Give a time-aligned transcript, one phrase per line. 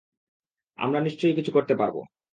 [0.79, 2.01] আমরা নিশ্চয়ই কিছু করতে পারবো।